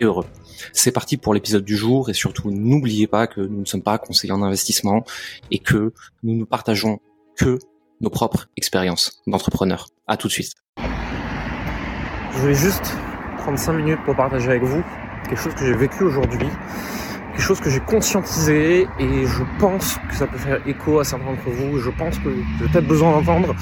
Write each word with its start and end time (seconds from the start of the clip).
heureux. 0.00 0.26
C'est 0.72 0.92
parti 0.92 1.16
pour 1.16 1.34
l'épisode 1.34 1.64
du 1.64 1.76
jour 1.76 2.10
et 2.10 2.14
surtout 2.14 2.50
n'oubliez 2.50 3.06
pas 3.06 3.26
que 3.26 3.40
nous 3.40 3.60
ne 3.60 3.64
sommes 3.64 3.82
pas 3.82 3.98
conseillers 3.98 4.32
en 4.32 4.42
investissement 4.42 5.04
et 5.50 5.58
que 5.58 5.92
nous 6.22 6.34
ne 6.36 6.44
partageons 6.44 7.00
que 7.36 7.58
nos 8.00 8.10
propres 8.10 8.48
expériences 8.56 9.22
d'entrepreneurs. 9.26 9.88
À 10.06 10.16
tout 10.16 10.28
de 10.28 10.32
suite. 10.32 10.52
Je 10.76 12.38
voulais 12.38 12.54
juste 12.54 12.94
prendre 13.38 13.58
5 13.58 13.72
minutes 13.72 14.00
pour 14.04 14.16
partager 14.16 14.48
avec 14.50 14.62
vous 14.62 14.82
quelque 15.28 15.40
chose 15.40 15.54
que 15.54 15.64
j'ai 15.66 15.74
vécu 15.74 16.04
aujourd'hui, 16.04 16.48
quelque 17.32 17.42
chose 17.42 17.60
que 17.60 17.70
j'ai 17.70 17.80
conscientisé 17.80 18.86
et 18.98 19.26
je 19.26 19.42
pense 19.58 19.96
que 20.08 20.14
ça 20.14 20.26
peut 20.26 20.38
faire 20.38 20.66
écho 20.66 20.98
à 20.98 21.04
certains 21.04 21.24
d'entre 21.24 21.50
vous. 21.50 21.78
Je 21.78 21.90
pense 21.90 22.18
que 22.18 22.30
j'ai 22.58 22.68
peut-être 22.68 22.86
besoin 22.86 23.12
d'entendre 23.12 23.54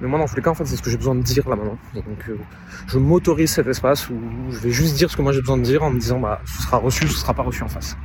mais 0.00 0.08
moi, 0.08 0.18
dans 0.18 0.26
tous 0.26 0.36
les 0.36 0.42
cas, 0.42 0.50
en 0.50 0.54
fait, 0.54 0.64
c'est 0.64 0.76
ce 0.76 0.82
que 0.82 0.90
j'ai 0.90 0.96
besoin 0.96 1.14
de 1.14 1.22
dire 1.22 1.48
là 1.48 1.56
maintenant. 1.56 1.76
Donc, 1.94 2.04
euh, 2.28 2.38
je 2.86 2.98
m'autorise 2.98 3.50
cet 3.50 3.66
espace 3.66 4.08
où 4.08 4.14
je 4.50 4.58
vais 4.58 4.70
juste 4.70 4.96
dire 4.96 5.10
ce 5.10 5.16
que 5.16 5.22
moi 5.22 5.32
j'ai 5.32 5.40
besoin 5.40 5.58
de 5.58 5.62
dire 5.62 5.82
en 5.82 5.90
me 5.90 5.98
disant, 5.98 6.18
bah, 6.18 6.40
ce 6.46 6.62
sera 6.62 6.78
reçu, 6.78 7.06
ce 7.06 7.18
sera 7.18 7.34
pas 7.34 7.42
reçu 7.42 7.62
en 7.62 7.68
face. 7.68 7.96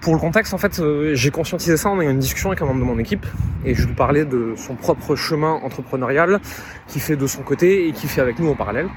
Pour 0.00 0.14
le 0.14 0.20
contexte, 0.20 0.54
en 0.54 0.58
fait, 0.58 0.80
euh, 0.80 1.14
j'ai 1.14 1.30
conscientisé 1.30 1.76
ça 1.76 1.90
en 1.90 2.00
ayant 2.00 2.10
une 2.10 2.18
discussion 2.18 2.50
avec 2.50 2.62
un 2.62 2.66
membre 2.66 2.80
de 2.80 2.84
mon 2.84 2.98
équipe 2.98 3.26
et 3.64 3.74
je 3.74 3.86
lui 3.86 3.94
parlais 3.94 4.24
de 4.24 4.54
son 4.56 4.74
propre 4.74 5.14
chemin 5.14 5.52
entrepreneurial 5.62 6.40
qu'il 6.88 7.02
fait 7.02 7.16
de 7.16 7.26
son 7.26 7.42
côté 7.42 7.86
et 7.86 7.92
qu'il 7.92 8.08
fait 8.08 8.22
avec 8.22 8.38
nous 8.38 8.48
en 8.48 8.56
parallèle. 8.56 8.88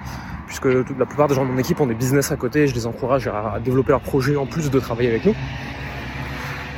Puisque 0.48 0.66
la 0.66 1.06
plupart 1.06 1.28
des 1.28 1.36
gens 1.36 1.46
de 1.46 1.52
mon 1.52 1.58
équipe 1.58 1.80
ont 1.82 1.88
des 1.88 1.96
business 1.96 2.32
à 2.32 2.38
côté 2.38 2.62
et 2.62 2.68
je 2.68 2.76
les 2.76 2.86
encourage 2.86 3.28
à 3.28 3.60
développer 3.64 3.90
leur 3.90 4.02
projet 4.02 4.36
en 4.36 4.46
plus 4.46 4.70
de 4.70 4.80
travailler 4.80 5.10
avec 5.10 5.26
nous. 5.26 5.36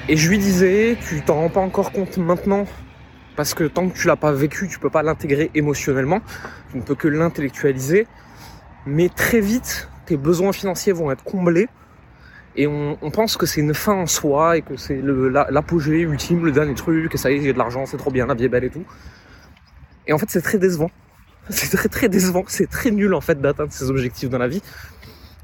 Et 0.08 0.18
je 0.18 0.30
lui 0.30 0.38
disais, 0.38 0.98
tu 1.08 1.22
t'en 1.22 1.36
rends 1.36 1.50
pas 1.50 1.60
encore 1.60 1.92
compte 1.92 2.18
maintenant 2.18 2.66
parce 3.36 3.54
que 3.54 3.64
tant 3.66 3.90
que 3.90 3.98
tu 3.98 4.08
l'as 4.08 4.16
pas 4.16 4.32
vécu, 4.32 4.68
tu 4.68 4.80
peux 4.80 4.90
pas 4.90 5.04
l'intégrer 5.04 5.52
émotionnellement, 5.56 6.22
tu 6.72 6.78
ne 6.78 6.82
peux 6.82 6.96
que 6.96 7.08
l'intellectualiser. 7.08 8.08
Mais 8.86 9.10
très 9.10 9.40
vite, 9.40 9.90
tes 10.06 10.18
besoins 10.18 10.54
financiers 10.54 10.94
vont 10.94 11.12
être 11.12 11.24
comblés 11.24 11.68
et 12.58 12.68
on, 12.68 13.12
pense 13.12 13.36
que 13.36 13.46
c'est 13.46 13.60
une 13.60 13.74
fin 13.74 13.94
en 13.94 14.06
soi 14.06 14.58
et 14.58 14.62
que 14.62 14.78
c'est 14.78 15.02
l'apogée 15.02 16.00
ultime, 16.00 16.46
le 16.46 16.54
dernier 16.54 16.74
truc, 16.74 17.14
et 17.14 17.18
ça 17.18 17.30
y 17.30 17.36
est, 17.36 17.42
j'ai 17.42 17.52
de 17.52 17.58
l'argent, 17.58 17.86
c'est 17.86 17.98
trop 17.98 18.12
bien, 18.12 18.26
la 18.26 18.34
vie 18.34 18.46
est 18.46 18.50
belle 18.50 18.64
et 18.64 18.70
tout. 18.70 18.86
Et 20.08 20.14
en 20.14 20.18
fait, 20.18 20.30
c'est 20.30 20.42
très 20.42 20.58
décevant. 20.58 20.90
C'est 21.50 21.78
très 21.78 21.90
très 21.90 22.10
décevant, 22.10 22.44
c'est 22.48 22.68
très 22.68 22.90
nul 22.90 23.14
en 23.14 23.22
fait 23.22 23.40
d'atteindre 23.40 23.72
ses 23.72 23.92
objectifs 23.92 24.32
dans 24.32 24.40
la 24.40 24.48
vie 24.48 24.64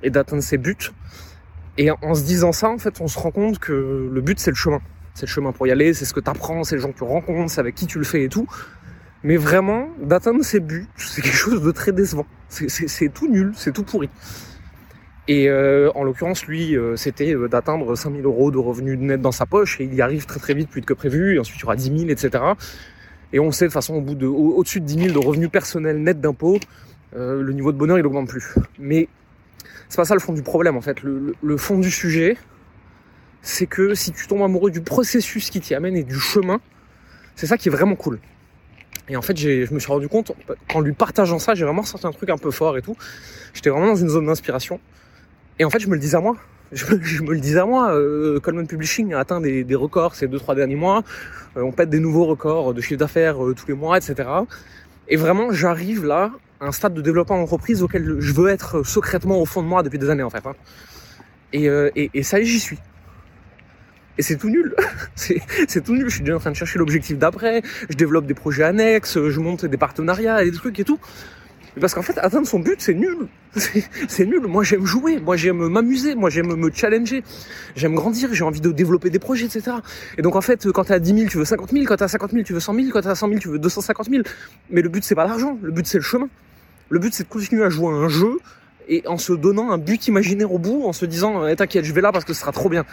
et 0.01 0.09
d'atteindre 0.09 0.41
ses 0.41 0.57
buts. 0.57 0.89
Et 1.77 1.91
en 1.91 2.15
se 2.15 2.23
disant 2.23 2.51
ça, 2.51 2.69
en 2.69 2.79
fait, 2.79 2.99
on 3.01 3.07
se 3.07 3.19
rend 3.19 3.29
compte 3.29 3.59
que 3.59 4.09
le 4.11 4.21
but, 4.21 4.39
c'est 4.39 4.49
le 4.49 4.55
chemin 4.55 4.81
c'est 5.13 5.25
le 5.25 5.31
chemin 5.31 5.51
pour 5.51 5.67
y 5.67 5.71
aller, 5.71 5.93
c'est 5.93 6.05
ce 6.05 6.13
que 6.13 6.19
tu 6.19 6.29
apprends, 6.29 6.63
c'est 6.63 6.75
les 6.75 6.81
gens 6.81 6.91
que 6.91 6.97
tu 6.97 7.03
rencontres, 7.03 7.51
c'est 7.51 7.59
avec 7.59 7.75
qui 7.75 7.85
tu 7.85 7.97
le 7.97 8.05
fais 8.05 8.23
et 8.23 8.29
tout. 8.29 8.47
Mais 9.23 9.37
vraiment, 9.37 9.89
d'atteindre 10.01 10.43
ses 10.43 10.59
buts, 10.59 10.87
c'est 10.97 11.21
quelque 11.21 11.35
chose 11.35 11.61
de 11.61 11.71
très 11.71 11.91
décevant. 11.91 12.25
C'est 12.49 13.13
tout 13.13 13.27
nul, 13.27 13.51
c'est 13.55 13.71
tout 13.71 13.83
pourri. 13.83 14.09
Et 15.27 15.47
euh, 15.47 15.91
en 15.93 16.03
l'occurrence, 16.03 16.45
lui, 16.45 16.75
euh, 16.75 16.95
c'était 16.95 17.35
euh, 17.35 17.47
d'atteindre 17.47 17.95
5000 17.95 18.25
euros 18.25 18.49
de 18.49 18.57
revenus 18.57 18.97
net 18.97 19.21
dans 19.21 19.31
sa 19.31 19.45
poche, 19.45 19.79
et 19.79 19.83
il 19.83 19.93
y 19.93 20.01
arrive 20.01 20.25
très 20.25 20.39
très 20.39 20.53
vite, 20.55 20.69
plus 20.69 20.81
que 20.81 20.93
prévu, 20.93 21.35
et 21.35 21.39
ensuite 21.39 21.59
il 21.59 21.61
y 21.61 21.65
aura 21.65 21.75
10 21.75 21.99
000, 21.99 22.09
etc. 22.09 22.43
Et 23.31 23.39
on 23.39 23.51
sait 23.51 23.67
de 23.67 23.71
façon, 23.71 23.93
au 23.95 24.01
bout 24.01 24.15
de, 24.15 24.25
au-dessus 24.25 24.81
de 24.81 24.85
10 24.85 25.11
000 25.11 25.19
de 25.21 25.25
revenus 25.25 25.49
personnels 25.49 26.01
nets 26.01 26.19
d'impôts, 26.19 26.59
le 27.13 27.51
niveau 27.51 27.71
de 27.71 27.77
bonheur 27.77 27.99
il 27.99 28.05
augmente 28.05 28.27
plus. 28.27 28.55
Mais 28.79 29.07
c'est 29.87 29.97
pas 29.97 30.05
ça 30.05 30.15
le 30.15 30.19
fond 30.19 30.33
du 30.33 30.43
problème 30.43 30.75
en 30.75 30.81
fait. 30.81 30.97
le 31.01 31.57
fond 31.57 31.77
du 31.77 31.91
sujet, 31.91 32.37
c'est 33.41 33.65
que 33.65 33.95
si 33.95 34.11
tu 34.11 34.27
tombes 34.27 34.43
amoureux 34.43 34.71
du 34.71 34.81
processus 34.81 35.49
qui 35.49 35.59
t'y 35.59 35.73
amène 35.73 35.95
et 35.95 36.03
du 36.03 36.19
chemin, 36.19 36.59
c'est 37.35 37.47
ça 37.47 37.57
qui 37.57 37.69
est 37.69 37.71
vraiment 37.71 37.95
cool. 37.95 38.19
Et 39.09 39.17
en 39.17 39.21
fait, 39.21 39.35
je 39.37 39.73
me 39.73 39.79
suis 39.79 39.91
rendu 39.91 40.07
compte, 40.07 40.31
qu'en 40.69 40.79
lui 40.79 40.93
partageant 40.93 41.39
ça, 41.39 41.53
j'ai 41.53 41.65
vraiment 41.65 41.83
senti 41.83 42.05
un 42.05 42.11
truc 42.11 42.29
un 42.29 42.37
peu 42.37 42.51
fort 42.51 42.77
et 42.77 42.81
tout. 42.81 42.95
J'étais 43.53 43.69
vraiment 43.69 43.87
dans 43.87 43.95
une 43.95 44.09
zone 44.09 44.27
d'inspiration. 44.27 44.79
Et 45.59 45.65
en 45.65 45.69
fait, 45.69 45.79
je 45.79 45.87
me 45.87 45.95
le 45.95 45.99
disais 45.99 46.17
à 46.17 46.21
moi. 46.21 46.37
Je 46.71 47.21
me, 47.21 47.33
le 47.33 47.39
disais 47.41 47.59
à 47.59 47.65
moi. 47.65 47.93
Euh, 47.93 48.39
Coleman 48.39 48.65
Publishing 48.65 49.13
a 49.13 49.19
atteint 49.19 49.41
des, 49.41 49.75
records 49.75 50.15
ces 50.15 50.29
deux, 50.29 50.39
trois 50.39 50.55
derniers 50.55 50.77
mois. 50.77 51.03
Euh, 51.57 51.63
on 51.63 51.73
pète 51.73 51.89
des 51.89 51.99
nouveaux 51.99 52.25
records 52.25 52.73
de 52.73 52.79
chiffre 52.79 52.97
d'affaires 52.97 53.43
euh, 53.43 53.53
tous 53.53 53.67
les 53.67 53.73
mois, 53.73 53.97
etc. 53.97 54.29
Et 55.09 55.17
vraiment, 55.17 55.51
j'arrive 55.51 56.05
là 56.05 56.31
à 56.61 56.67
un 56.67 56.71
stade 56.71 56.93
de 56.93 57.01
développement 57.01 57.37
d'entreprise 57.37 57.83
auquel 57.83 58.15
je 58.19 58.33
veux 58.33 58.47
être 58.47 58.83
secrètement 58.83 59.41
au 59.41 59.45
fond 59.45 59.61
de 59.61 59.67
moi 59.67 59.83
depuis 59.83 59.99
des 59.99 60.09
années, 60.09 60.23
en 60.23 60.29
fait. 60.29 60.45
Hein. 60.45 60.55
Et, 61.51 61.65
et, 61.65 62.09
et 62.13 62.23
ça 62.23 62.39
y 62.39 62.43
est, 62.43 62.45
j'y 62.45 62.61
suis. 62.61 62.79
Et 64.21 64.23
c'est 64.23 64.35
tout 64.35 64.51
nul. 64.51 64.75
c'est 65.15 65.83
tout 65.83 65.95
nul. 65.95 66.07
Je 66.07 66.13
suis 66.13 66.23
déjà 66.23 66.35
en 66.35 66.39
train 66.39 66.51
de 66.51 66.55
chercher 66.55 66.77
l'objectif 66.77 67.17
d'après. 67.17 67.63
Je 67.89 67.95
développe 67.95 68.27
des 68.27 68.35
projets 68.35 68.61
annexes. 68.61 69.17
Je 69.17 69.39
monte 69.39 69.65
des 69.65 69.77
partenariats 69.77 70.43
et 70.43 70.51
des 70.51 70.57
trucs 70.57 70.79
et 70.79 70.83
tout. 70.83 70.99
Parce 71.79 71.95
qu'en 71.95 72.03
fait, 72.03 72.19
atteindre 72.19 72.45
son 72.45 72.59
but, 72.59 72.79
c'est 72.79 72.93
nul. 72.93 73.17
C'est 74.07 74.27
nul. 74.27 74.41
Moi, 74.41 74.63
j'aime 74.63 74.85
jouer. 74.85 75.19
Moi, 75.19 75.37
j'aime 75.37 75.67
m'amuser. 75.69 76.13
Moi, 76.13 76.29
j'aime 76.29 76.55
me 76.55 76.69
challenger. 76.71 77.23
J'aime 77.75 77.95
grandir. 77.95 78.31
J'ai 78.31 78.43
envie 78.43 78.61
de 78.61 78.71
développer 78.71 79.09
des 79.09 79.17
projets, 79.17 79.45
etc. 79.47 79.77
Et 80.19 80.21
donc, 80.21 80.35
en 80.35 80.41
fait, 80.41 80.71
quand 80.71 80.83
t'es 80.83 80.93
à 80.93 80.99
10 80.99 81.15
000, 81.15 81.27
tu 81.27 81.39
veux 81.39 81.45
50 81.45 81.71
000. 81.71 81.85
Quand 81.87 81.95
t'es 81.95 82.03
à 82.03 82.07
50 82.07 82.29
000, 82.29 82.43
tu 82.43 82.53
veux 82.53 82.59
100 82.59 82.75
000. 82.75 82.87
Quand 82.93 83.01
t'es 83.01 83.09
à 83.09 83.15
100 83.15 83.27
000, 83.27 83.39
tu 83.39 83.47
veux 83.47 83.57
250 83.57 84.07
000. 84.07 84.21
Mais 84.69 84.83
le 84.83 84.89
but, 84.89 85.03
c'est 85.03 85.15
pas 85.15 85.25
l'argent. 85.25 85.57
Le 85.63 85.71
but, 85.71 85.87
c'est 85.87 85.97
le 85.97 86.03
chemin. 86.03 86.29
Le 86.89 86.99
but, 86.99 87.11
c'est 87.11 87.23
de 87.23 87.29
continuer 87.29 87.63
à 87.63 87.69
jouer 87.69 87.87
à 87.87 87.95
un 87.95 88.09
jeu 88.09 88.37
et 88.87 89.01
en 89.07 89.17
se 89.17 89.33
donnant 89.33 89.71
un 89.71 89.79
but 89.79 90.07
imaginaire 90.07 90.51
au 90.51 90.59
bout, 90.59 90.83
en 90.85 90.93
se 90.93 91.05
disant, 91.05 91.47
eh, 91.47 91.55
t'inquiète, 91.55 91.85
je 91.85 91.93
vais 91.93 92.01
là 92.01 92.11
parce 92.11 92.25
que 92.25 92.33
ce 92.33 92.41
sera 92.41 92.51
trop 92.51 92.69
bien. 92.69 92.85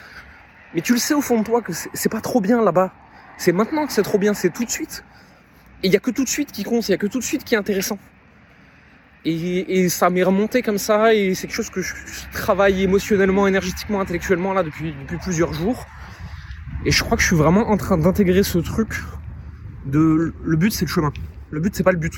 Mais 0.74 0.80
tu 0.80 0.92
le 0.92 0.98
sais 0.98 1.14
au 1.14 1.20
fond 1.20 1.40
de 1.40 1.44
toi 1.44 1.62
que 1.62 1.72
c'est 1.72 2.08
pas 2.08 2.20
trop 2.20 2.40
bien 2.40 2.62
là-bas. 2.62 2.92
C'est 3.36 3.52
maintenant 3.52 3.86
que 3.86 3.92
c'est 3.92 4.02
trop 4.02 4.18
bien, 4.18 4.34
c'est 4.34 4.50
tout 4.50 4.64
de 4.64 4.70
suite. 4.70 5.04
Et 5.82 5.86
il 5.86 5.92
y 5.92 5.96
a 5.96 6.00
que 6.00 6.10
tout 6.10 6.24
de 6.24 6.28
suite 6.28 6.52
qui 6.52 6.64
compte, 6.64 6.88
il 6.88 6.90
y 6.90 6.94
a 6.94 6.98
que 6.98 7.06
tout 7.06 7.18
de 7.18 7.24
suite 7.24 7.44
qui 7.44 7.54
est 7.54 7.58
intéressant. 7.58 7.98
Et, 9.24 9.88
ça 9.88 10.10
m'est 10.10 10.22
remonté 10.22 10.62
comme 10.62 10.78
ça, 10.78 11.14
et 11.14 11.34
c'est 11.34 11.46
quelque 11.46 11.56
chose 11.56 11.70
que 11.70 11.82
je 11.82 11.94
travaille 12.32 12.82
émotionnellement, 12.82 13.46
énergétiquement, 13.46 14.00
intellectuellement 14.00 14.54
là 14.54 14.62
depuis, 14.62 14.94
depuis 15.00 15.18
plusieurs 15.18 15.52
jours. 15.52 15.86
Et 16.86 16.90
je 16.90 17.02
crois 17.02 17.16
que 17.16 17.22
je 17.22 17.28
suis 17.28 17.36
vraiment 17.36 17.68
en 17.70 17.76
train 17.76 17.98
d'intégrer 17.98 18.42
ce 18.42 18.58
truc 18.58 19.02
de 19.86 20.32
le 20.42 20.56
but 20.56 20.72
c'est 20.72 20.84
le 20.84 20.90
chemin. 20.90 21.12
Le 21.50 21.60
but 21.60 21.74
c'est 21.74 21.82
pas 21.82 21.92
le 21.92 21.98
but. 21.98 22.14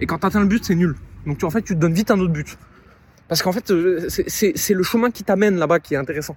Et 0.00 0.06
quand 0.06 0.18
t'atteins 0.18 0.40
le 0.40 0.46
but 0.46 0.64
c'est 0.64 0.74
nul. 0.74 0.94
Donc 1.26 1.38
tu, 1.38 1.44
en 1.44 1.50
fait 1.50 1.62
tu 1.62 1.74
te 1.74 1.78
donnes 1.78 1.94
vite 1.94 2.10
un 2.10 2.18
autre 2.18 2.32
but. 2.32 2.58
Parce 3.28 3.42
qu'en 3.42 3.52
fait 3.52 3.70
euh, 3.70 4.08
c'est 4.08 4.74
le 4.74 4.82
chemin 4.82 5.10
qui 5.10 5.24
t'amène 5.24 5.56
là-bas 5.56 5.80
qui 5.80 5.94
est 5.94 5.98
intéressant 5.98 6.36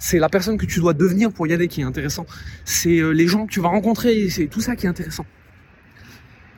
c'est 0.00 0.18
la 0.18 0.30
personne 0.30 0.56
que 0.56 0.64
tu 0.64 0.80
dois 0.80 0.94
devenir 0.94 1.30
pour 1.30 1.46
y 1.46 1.52
aller 1.52 1.68
qui 1.68 1.82
est 1.82 1.84
intéressant. 1.84 2.26
C'est 2.64 2.98
euh, 2.98 3.10
les 3.10 3.28
gens 3.28 3.46
que 3.46 3.52
tu 3.52 3.60
vas 3.60 3.68
rencontrer, 3.68 4.30
c'est 4.30 4.46
tout 4.46 4.62
ça 4.62 4.74
qui 4.74 4.86
est 4.86 4.88
intéressant. 4.88 5.26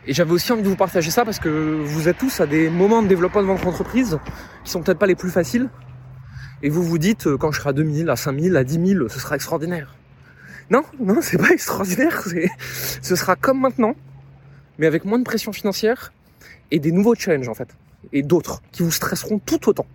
Et 0.07 0.15
j'avais 0.15 0.31
aussi 0.31 0.51
envie 0.53 0.63
de 0.63 0.69
vous 0.69 0.77
partager 0.77 1.11
ça 1.11 1.25
parce 1.25 1.41
que 1.41 1.49
vous 1.85 2.09
êtes 2.09 2.19
tous 2.19 2.41
à 2.41 2.47
des 2.47 2.71
moments 2.71 3.03
de 3.03 3.09
développement 3.09 3.43
de 3.43 3.47
votre 3.49 3.67
entreprise 3.67 4.19
qui 4.65 4.71
sont 4.71 4.81
peut-être 4.81 4.99
pas 4.99 5.07
les 5.07 5.17
plus 5.17 5.31
faciles. 5.31 5.69
Et 6.63 6.71
vous 6.71 6.85
vous 6.85 6.99
dites, 6.99 7.27
euh, 7.27 7.37
quand 7.37 7.51
je 7.51 7.59
serai 7.59 7.71
à 7.71 7.73
2000, 7.73 8.09
à 8.11 8.17
5000, 8.17 8.57
à 8.57 8.63
10 8.63 8.95
000, 8.95 9.09
ce 9.09 9.19
sera 9.19 9.35
extraordinaire. 9.35 9.97
Non, 10.71 10.85
non, 11.01 11.19
c'est 11.21 11.39
pas 11.39 11.51
extraordinaire. 11.53 12.23
Ce 13.03 13.17
sera 13.17 13.35
comme 13.35 13.61
maintenant, 13.61 13.97
mais 14.79 14.87
avec 14.87 15.05
moins 15.05 15.19
de 15.19 15.25
pression 15.25 15.53
financière 15.53 16.13
et 16.71 16.79
des 16.79 16.93
nouveaux 16.93 17.17
challenges 17.17 17.49
en 17.49 17.55
fait. 17.55 17.75
Et 18.13 18.23
d'autres 18.23 18.63
qui 18.71 18.85
vous 18.85 18.93
stresseront 18.93 19.41
tout 19.41 19.69
autant 19.69 19.87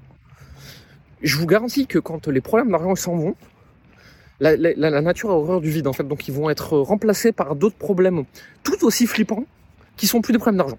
je 1.22 1.38
vous 1.38 1.46
garantis 1.46 1.88
que 1.88 2.00
quand 2.00 2.28
les 2.28 2.42
problèmes 2.42 2.72
d'argent 2.72 2.96
s'en 2.96 3.16
vont, 3.16 3.36
la, 4.40 5.02
nature 5.02 5.32
a 5.32 5.34
horreur 5.34 5.62
du 5.62 5.70
vide 5.70 5.88
en 5.88 5.94
fait, 5.94 6.08
donc 6.08 6.28
ils 6.28 6.34
vont 6.34 6.50
être 6.50 6.78
remplacés 6.78 7.32
par 7.32 7.56
d'autres 7.56 7.78
problèmes 7.78 8.24
tout 8.64 8.86
aussi 8.86 9.08
flippants 9.08 9.46
qui 9.96 10.06
sont 10.06 10.22
plus 10.22 10.32
des 10.32 10.38
problèmes 10.38 10.58
d'argent. 10.58 10.78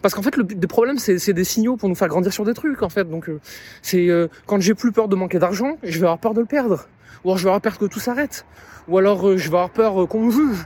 Parce 0.00 0.14
qu'en 0.14 0.22
fait, 0.22 0.36
le 0.36 0.44
but 0.44 0.58
des 0.58 0.66
problèmes, 0.66 0.96
c'est 0.96 1.32
des 1.34 1.44
signaux 1.44 1.76
pour 1.76 1.88
nous 1.88 1.94
faire 1.94 2.08
grandir 2.08 2.32
sur 2.32 2.46
des 2.46 2.54
trucs, 2.54 2.82
en 2.82 2.88
fait. 2.88 3.04
Donc, 3.04 3.28
euh, 3.28 3.40
c'est 3.82 4.08
euh, 4.08 4.28
quand 4.46 4.58
j'ai 4.58 4.72
plus 4.72 4.90
peur 4.90 5.06
de 5.06 5.16
manquer 5.16 5.38
d'argent, 5.38 5.76
je 5.82 5.98
vais 5.98 6.06
avoir 6.06 6.18
peur 6.18 6.32
de 6.32 6.40
le 6.40 6.46
perdre. 6.46 6.86
Ou 7.24 7.28
alors 7.28 7.36
je 7.36 7.44
vais 7.44 7.50
avoir 7.50 7.60
peur 7.60 7.78
que 7.78 7.84
tout 7.84 8.00
s'arrête. 8.00 8.46
Ou 8.88 8.96
alors 8.96 9.28
euh, 9.28 9.36
je 9.36 9.50
vais 9.50 9.56
avoir 9.56 9.68
peur 9.68 10.08
qu'on 10.08 10.20
me 10.24 10.30
juge. 10.30 10.64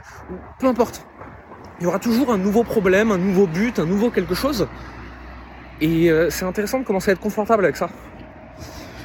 Peu 0.59 0.67
importe. 0.67 1.05
Il 1.79 1.83
y 1.83 1.87
aura 1.87 1.99
toujours 1.99 2.31
un 2.31 2.37
nouveau 2.37 2.63
problème, 2.63 3.11
un 3.11 3.17
nouveau 3.17 3.45
but, 3.45 3.79
un 3.79 3.85
nouveau 3.85 4.09
quelque 4.09 4.33
chose. 4.33 4.67
Et 5.79 6.09
c'est 6.31 6.45
intéressant 6.45 6.79
de 6.79 6.83
commencer 6.85 7.11
à 7.11 7.13
être 7.13 7.19
confortable 7.19 7.63
avec 7.63 7.77
ça 7.77 7.91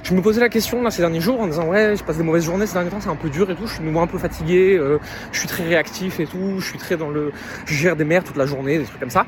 je 0.03 0.15
me 0.15 0.21
posais 0.21 0.41
la 0.41 0.49
question 0.49 0.83
là 0.83 0.91
ces 0.91 1.01
derniers 1.01 1.21
jours 1.21 1.41
en 1.41 1.47
disant 1.47 1.69
ouais 1.69 1.95
je 1.97 2.03
passe 2.03 2.17
des 2.17 2.23
mauvaises 2.25 2.45
journées 2.45 2.67
ces 2.67 2.75
derniers 2.75 2.91
temps 2.91 3.01
c'est 3.01 3.09
un 3.09 3.17
peu 3.17 3.31
dur 3.31 3.51
et 3.51 3.55
tout 3.55 3.67
je 3.67 3.75
suis 3.75 3.99
un 3.99 4.07
peu 4.07 4.19
fatigué 4.19 4.77
euh, 4.77 4.99
je 5.31 5.39
suis 5.39 5.49
très 5.49 5.65
réactif 5.65 6.19
et 6.21 6.27
tout 6.27 6.59
je 6.59 6.67
suis 6.67 6.79
très 6.79 6.97
dans 6.97 7.11
le 7.11 7.33
je 7.67 7.75
gère 7.75 7.97
des 7.97 8.05
mers 8.05 8.25
toute 8.25 8.37
la 8.37 8.47
journée 8.47 8.79
des 8.79 8.85
trucs 8.85 9.01
comme 9.01 9.11
ça. 9.11 9.27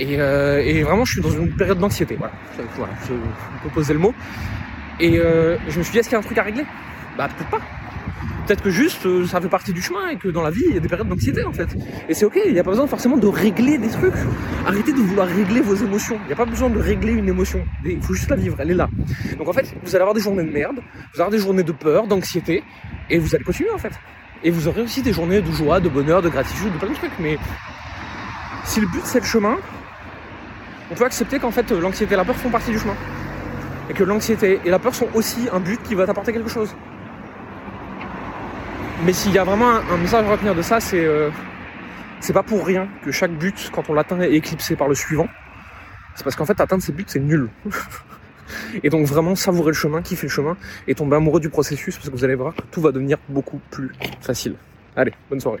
Et, 0.00 0.20
euh, 0.20 0.60
et 0.64 0.82
vraiment 0.82 1.04
je 1.04 1.12
suis 1.12 1.20
dans 1.20 1.30
une 1.30 1.54
période 1.54 1.78
d'anxiété 1.78 2.16
voilà. 2.16 2.32
Voilà 2.76 2.94
je, 3.06 3.12
on 3.12 3.62
peut 3.62 3.74
poser 3.74 3.92
le 3.92 4.00
mot. 4.00 4.14
Et 5.00 5.18
euh, 5.18 5.56
je 5.68 5.78
me 5.78 5.84
suis 5.84 5.92
dit 5.92 5.98
est-ce 5.98 6.08
qu'il 6.08 6.16
y 6.16 6.16
a 6.16 6.20
un 6.20 6.22
truc 6.22 6.38
à 6.38 6.42
régler? 6.42 6.64
Bah 7.16 7.28
peut-être 7.28 7.50
pas. 7.50 7.60
Peut-être 8.46 8.62
que 8.62 8.68
juste 8.68 9.06
euh, 9.06 9.26
ça 9.26 9.40
fait 9.40 9.48
partie 9.48 9.72
du 9.72 9.80
chemin 9.80 10.08
et 10.10 10.16
que 10.16 10.28
dans 10.28 10.42
la 10.42 10.50
vie 10.50 10.64
il 10.68 10.74
y 10.74 10.76
a 10.76 10.80
des 10.80 10.88
périodes 10.88 11.08
d'anxiété 11.08 11.44
en 11.44 11.52
fait. 11.52 11.68
Et 12.10 12.14
c'est 12.14 12.26
ok, 12.26 12.38
il 12.44 12.52
n'y 12.52 12.58
a 12.58 12.64
pas 12.64 12.72
besoin 12.72 12.86
forcément 12.86 13.16
de 13.16 13.26
régler 13.26 13.78
des 13.78 13.88
trucs. 13.88 14.12
Arrêtez 14.66 14.92
de 14.92 14.98
vouloir 14.98 15.26
régler 15.26 15.62
vos 15.62 15.74
émotions. 15.74 16.18
Il 16.24 16.26
n'y 16.26 16.32
a 16.34 16.36
pas 16.36 16.44
besoin 16.44 16.68
de 16.68 16.78
régler 16.78 17.12
une 17.12 17.28
émotion. 17.28 17.64
Il 17.86 18.02
faut 18.02 18.12
juste 18.12 18.28
la 18.28 18.36
vivre, 18.36 18.56
elle 18.58 18.72
est 18.72 18.74
là. 18.74 18.88
Donc 19.38 19.48
en 19.48 19.52
fait, 19.54 19.74
vous 19.82 19.94
allez 19.94 20.02
avoir 20.02 20.14
des 20.14 20.20
journées 20.20 20.44
de 20.44 20.50
merde, 20.50 20.76
vous 20.76 20.82
allez 20.82 21.20
avoir 21.20 21.30
des 21.30 21.38
journées 21.38 21.62
de 21.62 21.72
peur, 21.72 22.06
d'anxiété, 22.06 22.62
et 23.08 23.18
vous 23.18 23.34
allez 23.34 23.44
continuer 23.44 23.70
en 23.70 23.78
fait. 23.78 23.92
Et 24.42 24.50
vous 24.50 24.68
aurez 24.68 24.82
aussi 24.82 25.00
des 25.00 25.14
journées 25.14 25.40
de 25.40 25.50
joie, 25.50 25.80
de 25.80 25.88
bonheur, 25.88 26.20
de 26.20 26.28
gratitude, 26.28 26.70
de 26.70 26.78
plein 26.78 26.90
de 26.90 26.94
trucs. 26.96 27.18
Mais 27.18 27.38
si 28.64 28.80
le 28.80 28.86
but 28.88 29.00
c'est 29.04 29.20
le 29.20 29.24
chemin, 29.24 29.56
on 30.90 30.94
peut 30.94 31.04
accepter 31.06 31.38
qu'en 31.38 31.50
fait 31.50 31.70
l'anxiété 31.70 32.12
et 32.12 32.16
la 32.18 32.26
peur 32.26 32.36
font 32.36 32.50
partie 32.50 32.72
du 32.72 32.78
chemin. 32.78 32.96
Et 33.88 33.94
que 33.94 34.04
l'anxiété 34.04 34.60
et 34.66 34.70
la 34.70 34.78
peur 34.78 34.94
sont 34.94 35.08
aussi 35.14 35.48
un 35.50 35.60
but 35.60 35.82
qui 35.82 35.94
va 35.94 36.04
t'apporter 36.04 36.34
quelque 36.34 36.50
chose. 36.50 36.74
Mais 39.04 39.12
s'il 39.12 39.32
y 39.32 39.38
a 39.38 39.44
vraiment 39.44 39.68
un, 39.68 39.96
message 39.98 40.24
à 40.24 40.30
retenir 40.30 40.54
de 40.54 40.62
ça, 40.62 40.80
c'est 40.80 41.04
euh, 41.04 41.28
c'est 42.20 42.32
pas 42.32 42.42
pour 42.42 42.64
rien 42.64 42.88
que 43.04 43.12
chaque 43.12 43.32
but, 43.32 43.70
quand 43.70 43.90
on 43.90 43.92
l'atteint, 43.92 44.18
est 44.20 44.32
éclipsé 44.32 44.76
par 44.76 44.88
le 44.88 44.94
suivant. 44.94 45.28
C'est 46.14 46.24
parce 46.24 46.36
qu'en 46.36 46.46
fait, 46.46 46.58
atteindre 46.58 46.82
ces 46.82 46.92
buts, 46.92 47.04
c'est 47.06 47.20
nul. 47.20 47.50
et 48.82 48.88
donc 48.88 49.06
vraiment 49.06 49.34
savourer 49.34 49.72
le 49.72 49.74
chemin, 49.74 50.00
kiffer 50.00 50.26
le 50.26 50.32
chemin, 50.32 50.56
et 50.88 50.94
tomber 50.94 51.16
amoureux 51.16 51.40
du 51.40 51.50
processus, 51.50 51.96
parce 51.96 52.08
que 52.08 52.16
vous 52.16 52.24
allez 52.24 52.34
voir 52.34 52.54
tout 52.70 52.80
va 52.80 52.92
devenir 52.92 53.18
beaucoup 53.28 53.60
plus 53.70 53.92
facile. 54.22 54.54
Allez, 54.96 55.12
bonne 55.28 55.40
soirée. 55.40 55.60